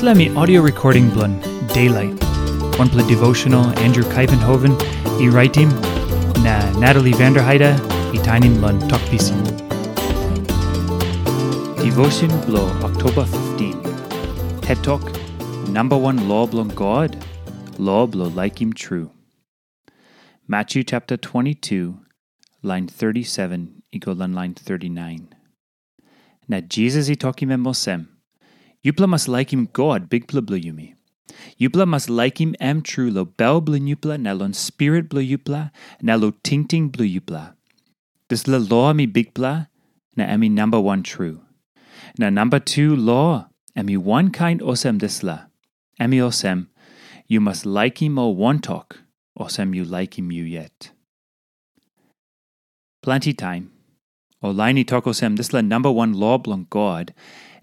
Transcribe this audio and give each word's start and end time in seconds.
Me 0.00 0.34
audio 0.36 0.62
recording 0.62 1.10
blun 1.10 1.40
Daylight. 1.74 2.14
One 2.78 2.88
play 2.88 3.06
devotional 3.08 3.66
Andrew 3.80 4.04
Kuyvenhoven, 4.04 4.72
e 5.20 5.28
writing 5.28 5.68
na 6.42 6.70
Natalie 6.78 7.12
Vanderheide, 7.12 7.74
e 8.14 8.18
tiny 8.22 8.48
blun 8.48 8.78
talk 8.88 9.02
piece. 9.10 9.30
Devotion 11.82 12.30
blow 12.46 12.66
October 12.84 13.24
15. 13.26 13.82
TED 14.60 14.82
Talk 14.84 15.02
Number 15.68 15.98
one 15.98 16.28
law 16.28 16.46
blun 16.46 16.74
God, 16.74 17.22
law 17.76 18.06
blow 18.06 18.28
like 18.28 18.62
him 18.62 18.72
true. 18.72 19.10
Matthew 20.46 20.84
chapter 20.84 21.16
22, 21.16 21.98
line 22.62 22.86
37, 22.86 23.82
equal 23.92 24.14
line 24.14 24.54
39. 24.54 25.34
Na 26.46 26.60
Jesus 26.60 27.10
i 27.10 27.14
talking 27.14 27.48
mosem. 27.48 28.06
Must 28.84 29.28
like 29.28 29.52
him 29.52 29.68
God, 29.72 30.08
big 30.08 30.28
pla 30.28 30.40
blue 30.40 30.60
yumi. 30.60 30.94
Yupla 31.60 31.86
must 31.86 32.08
like 32.08 32.40
him 32.40 32.54
am 32.60 32.82
true 32.82 33.10
lo 33.10 33.24
bel 33.24 33.60
blue 33.60 33.78
yupla, 33.78 34.18
na 34.18 34.32
lon 34.32 34.52
spirit 34.52 35.08
blue 35.08 35.22
yupla, 35.22 35.70
na 36.00 36.14
lo 36.14 36.32
ting 36.42 36.66
ting 36.66 36.88
blue 36.88 37.06
yupla. 37.06 37.54
This 38.28 38.46
la 38.46 38.58
law 38.58 38.92
mi 38.92 39.06
big 39.06 39.34
pla, 39.34 39.66
na 40.16 40.24
ami 40.24 40.48
number 40.48 40.80
one 40.80 41.02
true. 41.02 41.40
Na 42.18 42.30
number 42.30 42.58
two 42.58 42.94
law, 42.94 43.48
ami 43.76 43.96
one 43.96 44.30
kind 44.30 44.60
osem 44.60 45.00
this 45.00 45.22
la. 45.22 45.46
Ami 46.00 46.18
osem, 46.18 46.68
you 47.26 47.40
must 47.40 47.66
like 47.66 48.00
him 48.00 48.18
o 48.18 48.28
one 48.28 48.60
talk, 48.60 49.00
osem 49.38 49.74
you 49.74 49.84
like 49.84 50.18
him 50.18 50.30
you 50.32 50.44
yet. 50.44 50.90
Plenty 53.02 53.32
time. 53.32 53.70
O 54.42 54.52
laini 54.52 54.86
talk 54.86 55.04
osem 55.04 55.36
this 55.36 55.52
la 55.52 55.60
number 55.60 55.90
one 55.90 56.12
law 56.12 56.38
blong 56.38 56.66
God, 56.70 57.14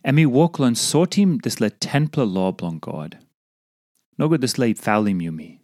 Emi 0.06 0.24
woklon 0.28 0.76
sortim 0.76 1.40
dis 1.42 1.60
le 1.60 1.72
templa 1.72 2.26
loblon 2.26 2.80
God. 2.80 3.18
Nogo 4.20 4.38
dis 4.38 4.60
le 4.60 4.68
faulim 4.76 5.20
yumi. 5.20 5.58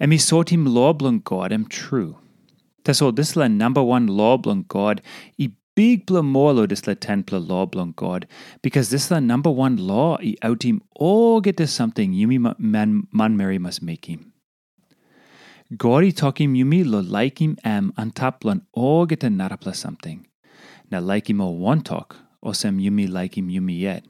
Emi 0.00 0.16
sortim 0.18 0.66
loblon 0.66 1.22
God 1.22 1.52
em 1.52 1.66
true. 1.66 2.16
Teso 2.84 3.14
dis 3.14 3.36
le 3.36 3.48
number 3.48 3.82
one 3.82 4.08
loblon 4.08 4.66
God 4.66 5.00
i 5.38 5.52
big 5.76 6.04
bla 6.04 6.20
molo 6.20 6.66
dis 6.66 6.84
le 6.88 6.96
templa 6.96 7.38
loblon 7.38 7.92
God 7.94 8.26
because 8.60 8.90
this 8.90 9.08
la 9.08 9.20
number 9.20 9.52
one 9.52 9.76
law 9.76 10.16
i 10.20 10.34
outim 10.42 10.80
all 10.96 11.40
get 11.40 11.56
to 11.58 11.68
something 11.68 12.12
yumi 12.12 12.40
man 12.58 13.06
man 13.12 13.36
Mary 13.36 13.58
must 13.58 13.82
make 13.82 14.06
him. 14.06 14.32
God 15.76 16.02
i 16.02 16.10
talkim 16.22 16.56
yumi 16.56 16.84
lo 16.84 16.98
like 16.98 17.40
him 17.40 17.56
am 17.62 17.92
antaplon 17.96 18.62
all 18.72 19.06
get 19.06 19.20
to 19.20 19.28
narapla 19.28 19.76
something. 19.76 20.26
Na 20.90 20.98
like 20.98 21.30
him 21.30 21.40
o 21.40 21.50
one 21.50 21.82
talk 21.82 22.16
osem 22.44 22.80
yumi 22.80 23.08
like 23.08 23.36
him 23.36 23.48
yumi 23.48 23.78
yet. 23.78 24.04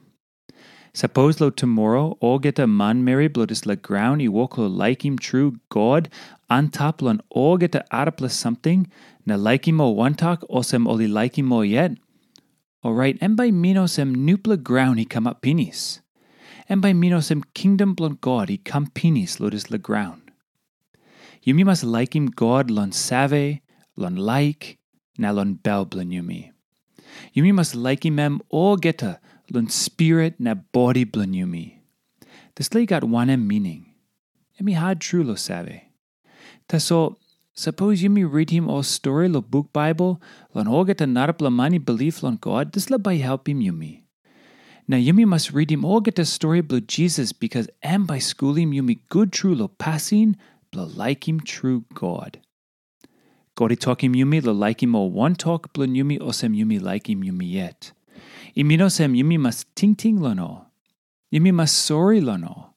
Suppose 0.93 1.41
lo 1.41 1.51
tomorrow 1.51 2.17
all 2.21 2.41
get 2.41 2.59
a 2.59 2.67
man 2.67 3.05
Mary 3.05 3.29
bloodis 3.29 3.65
la 3.65 3.77
ground 3.77 4.23
i 4.23 4.27
like 4.27 5.05
him 5.05 5.17
true 5.19 5.61
God 5.69 6.09
antaplon 6.51 7.21
all 7.31 7.57
get 7.57 7.75
a 7.77 7.85
arapla 7.93 8.31
something 8.31 8.89
na 9.25 9.37
like 9.37 9.69
him 9.69 9.81
o 9.81 10.09
talk 10.11 10.43
osem 10.51 10.89
oli 10.89 11.07
like 11.07 11.39
him 11.39 11.53
o 11.53 11.61
yet. 11.63 11.93
Alright, 12.85 13.19
and 13.21 13.37
by 13.37 13.51
minosem 13.51 14.17
nupla 14.17 14.61
ground 14.61 14.99
he 14.99 15.05
come 15.05 15.27
up 15.27 15.43
pinis. 15.43 16.01
And 16.69 16.81
by 16.81 16.93
minosem 16.93 17.45
kingdom 17.55 17.95
blon 17.95 18.19
God 18.21 18.49
he 18.49 18.57
come 18.57 18.87
pinis 18.89 19.37
lodis 19.37 19.71
la 19.71 19.79
ground. 19.79 20.23
Yumi 21.47 21.65
must 21.65 21.85
like 21.85 22.17
him 22.17 22.27
God 22.27 22.71
lon 22.71 22.93
save, 22.93 23.61
lon 23.97 24.17
like, 24.17 24.79
na 25.19 25.31
lon 25.31 25.55
bel 25.55 25.87
blon 25.87 26.11
yumi. 26.11 26.53
Yumi 27.35 27.53
must 27.53 27.75
like 27.75 28.05
him, 28.05 28.17
mem 28.17 28.41
o 28.51 28.77
geta 28.77 29.21
lun 29.51 29.69
spirit 29.69 30.39
na 30.39 30.55
body 30.55 31.05
blun 31.05 31.35
yumi. 31.35 31.79
This 32.57 32.75
lay 32.75 32.87
got 32.87 33.05
one 33.05 33.47
meaning. 33.47 33.87
Emi 34.61 34.75
had 34.75 35.01
true 35.01 35.23
lo 35.23 35.35
sabe. 35.35 35.83
Taso, 36.69 37.17
suppose 37.55 38.03
yumi 38.03 38.31
read 38.31 38.51
him 38.51 38.69
all 38.69 38.83
story 38.83 39.29
lo 39.29 39.41
book 39.41 39.73
Bible, 39.73 40.21
lon 40.55 40.69
o 40.69 40.85
geta 40.85 41.05
narap 41.05 41.41
mani 41.51 41.79
belief 41.79 42.23
lon 42.23 42.37
God, 42.37 42.73
this 42.73 42.91
la 42.91 42.99
by 42.99 43.17
help 43.17 43.49
him 43.49 43.61
yumi. 43.61 44.03
Now 44.87 44.97
yumi 44.97 45.25
must 45.25 45.53
read 45.53 45.71
him 45.71 45.85
all 45.85 46.01
get 46.01 46.25
story 46.27 46.61
blo 46.61 46.81
Jesus 46.81 47.33
because 47.33 47.69
am 47.83 48.07
by 48.07 48.19
school 48.19 48.55
him 48.55 48.73
yumi 48.73 48.99
good 49.09 49.33
true 49.33 49.55
lo 49.55 49.69
passing, 49.69 50.37
blo 50.73 50.85
like 50.85 51.29
him 51.29 51.41
true 51.41 51.85
God. 51.95 52.41
Gori 53.61 53.77
tokim 53.77 54.15
yumi 54.17 54.43
lo 54.43 54.53
like 54.55 54.83
him 54.83 54.95
o 54.97 55.03
one 55.05 55.35
talk 55.35 55.71
blun 55.75 55.95
yumi 55.95 56.19
osem 56.19 56.57
yumi 56.57 56.81
like 56.81 57.11
him 57.11 57.23
yumi 57.23 57.53
yet. 57.53 57.93
Iminosem 58.57 59.15
yumi 59.15 59.39
mas 59.39 59.67
ting 59.75 59.95
ting 59.95 60.19
lono. 60.19 60.69
Yumi 61.31 61.53
mas 61.53 61.71
sorry 61.71 62.23
lono. 62.23 62.73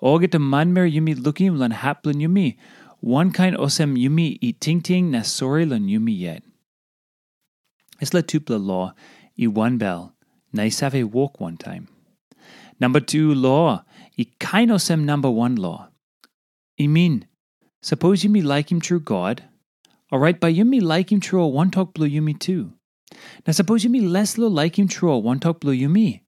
O 0.00 0.18
get 0.18 0.34
a 0.34 0.38
manmer 0.38 0.90
yumi 0.90 1.14
lookim 1.14 1.58
lan 1.58 1.72
hap 1.72 2.02
blun 2.02 2.14
yumi. 2.14 2.56
One 3.00 3.30
kind 3.30 3.54
osem 3.58 3.94
yumi 4.02 4.38
i 4.40 4.54
ting 4.58 4.80
ting 4.80 5.10
na 5.10 5.20
sorry 5.20 5.66
lan 5.66 5.86
yumi 5.86 6.18
yet. 6.18 6.42
Es 8.00 8.14
la 8.14 8.22
tupla 8.22 8.58
law 8.58 8.94
i 9.38 9.46
one 9.46 9.76
bell. 9.76 10.14
Na 10.50 10.70
save 10.70 11.12
walk 11.12 11.40
one 11.40 11.58
time. 11.58 11.88
Number 12.80 13.00
two 13.00 13.34
law 13.34 13.84
i 14.18 14.28
kind 14.38 14.70
osem 14.70 15.04
number 15.04 15.30
one 15.30 15.56
law. 15.56 15.88
I 16.80 16.86
mean, 16.86 17.26
suppose 17.82 18.22
yumi 18.22 18.42
like 18.42 18.72
him 18.72 18.80
true 18.80 18.98
God, 18.98 19.44
Alright, 20.12 20.40
by 20.40 20.52
yumi 20.52 20.82
like 20.82 21.10
him 21.10 21.20
true 21.20 21.46
one 21.46 21.70
talk 21.70 21.94
blue 21.94 22.06
yumi 22.06 22.38
too. 22.38 22.74
Now 23.46 23.52
suppose 23.52 23.82
yumi 23.82 24.06
less 24.06 24.36
lo 24.36 24.46
like 24.46 24.78
him 24.78 24.86
true 24.86 25.16
one 25.16 25.40
talk 25.40 25.60
blue 25.60 25.74
yumi. 25.74 26.20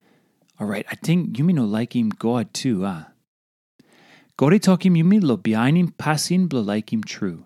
Alright, 0.59 0.87
I 0.91 0.95
think 0.95 1.37
yumi 1.37 1.53
no 1.53 1.67
like 1.67 1.94
him 1.94 2.09
God 2.09 2.55
too, 2.55 2.87
ah. 2.87 3.09
Gori 4.39 4.59
talk 4.59 4.87
him 4.87 4.94
yumi 4.94 5.23
lo 5.23 5.37
behind 5.37 5.77
him 5.77 5.89
passing 5.99 6.47
blue 6.47 6.62
like 6.62 6.94
him 6.94 7.05
true. 7.05 7.44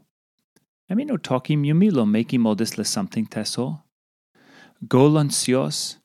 I 0.88 0.94
mean 0.94 1.09
no 1.09 1.16
talk 1.16 1.50
him 1.50 1.65
yumi 1.65 1.93
lo 1.93 2.06
make 2.06 2.32
him 2.32 2.47
all 2.47 2.54
this 2.54 2.78
le 2.78 2.84
something 2.84 3.27
teso. 3.27 3.82
Go 4.87 5.10
lancios, 5.10 5.97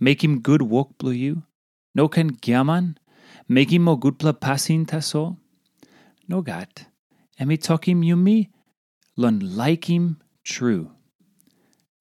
make 0.00 0.24
him 0.24 0.40
good 0.40 0.62
walk 0.62 0.98
blue 0.98 1.12
you. 1.12 1.44
No 1.94 2.08
can 2.08 2.32
giaman, 2.38 2.96
make 3.46 3.72
him 3.72 3.82
mo 3.82 3.94
good 3.94 4.18
pla 4.18 4.32
passing 4.32 4.84
teso. 4.84 5.36
No 6.26 6.42
gat. 6.42 6.86
Emi 7.38 7.62
talk 7.62 7.86
him 7.86 8.02
yumi 8.02 8.48
lon 9.16 9.40
like 9.56 9.86
him 9.86 10.20
true. 10.44 10.92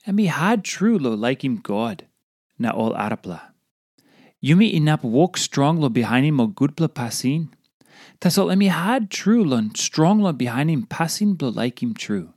And 0.06 0.16
me 0.16 0.26
had 0.26 0.64
true 0.64 1.00
lo 1.00 1.14
like 1.14 1.44
him 1.44 1.58
God, 1.58 2.06
na 2.60 2.70
all 2.72 2.94
arapla. 2.94 3.52
Yumi 4.44 4.76
inap 4.76 5.04
walk 5.04 5.38
strong 5.38 5.80
lo 5.80 5.90
behind 5.90 6.26
him 6.26 6.40
o 6.40 6.48
good 6.48 6.78
pla 6.78 6.88
pasin. 6.88 7.50
Tasol 8.22 8.54
emi 8.54 8.70
had 8.70 9.10
true 9.10 9.44
lon 9.44 9.74
strong 9.74 10.20
lo 10.20 10.32
behind 10.32 10.70
him 10.70 10.84
passing 10.84 11.34
blo 11.34 11.50
like 11.50 11.82
him 11.82 11.94
true. 11.94 12.34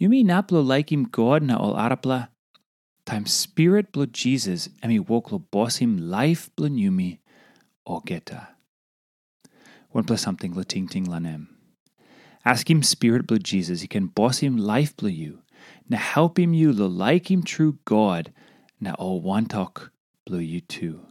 Yumi 0.00 0.24
inap 0.24 0.50
lo 0.50 0.60
like 0.60 0.90
him 0.90 1.04
God 1.04 1.42
na 1.42 1.56
all 1.56 1.74
arapla. 1.74 2.28
Time 3.06 3.26
spirit 3.26 3.92
blo 3.92 4.06
Jesus 4.06 4.68
emi 4.82 4.98
walk 5.06 5.30
lo 5.30 5.38
boss 5.38 5.76
him 5.76 5.96
life 6.10 6.50
blo 6.56 6.68
yumi 6.68 7.18
o 7.86 8.00
geta. 8.00 8.48
One 9.90 10.04
plus 10.04 10.22
something 10.22 10.54
lo 10.54 10.64
ting 10.64 10.88
ting 10.88 11.06
lanem. 11.06 11.46
Ask 12.44 12.70
him 12.70 12.82
spirit 12.82 13.26
blue 13.26 13.38
Jesus, 13.38 13.80
he 13.80 13.88
can 13.88 14.06
boss 14.06 14.38
him 14.38 14.56
life 14.56 14.96
blue 14.96 15.10
you. 15.10 15.40
Now 15.88 15.98
help 15.98 16.38
him 16.38 16.52
you 16.52 16.72
like 16.72 17.30
him 17.30 17.42
true 17.42 17.78
God, 17.84 18.32
Now 18.80 18.94
all 18.94 19.20
one 19.20 19.46
talk 19.46 19.90
blue 20.26 20.40
you 20.40 20.60
too. 20.60 21.06